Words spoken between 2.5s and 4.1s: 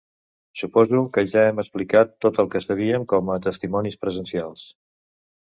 que sabíem com a testimonis